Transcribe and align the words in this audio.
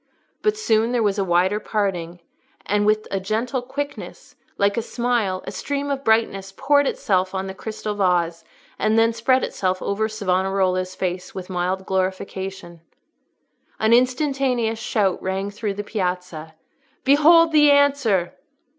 But 0.41 0.57
soon 0.57 0.93
there 0.93 1.03
was 1.03 1.19
a 1.19 1.23
wider 1.23 1.59
parting, 1.59 2.21
and 2.65 2.87
with 2.87 3.07
a 3.11 3.19
gentle 3.19 3.61
quickness, 3.61 4.35
like 4.57 4.75
a 4.75 4.81
smile, 4.81 5.43
a 5.45 5.51
stream 5.51 5.91
of 5.91 6.03
brightness 6.03 6.51
poured 6.57 6.87
itself 6.87 7.35
on 7.35 7.45
the 7.45 7.53
crystal 7.53 7.93
vase, 7.93 8.43
and 8.79 8.97
then 8.97 9.13
spread 9.13 9.43
itself 9.43 9.79
over 9.79 10.09
Savonarola's 10.09 10.95
face 10.95 11.35
with 11.35 11.51
mild 11.51 11.85
glorification. 11.85 12.81
An 13.79 13.93
instantaneous 13.93 14.79
shout 14.79 15.21
rang 15.21 15.51
through 15.51 15.75
the 15.75 15.83
Piazza, 15.83 16.55
"Behold 17.03 17.51
the 17.51 17.69
answer!" 17.69 18.33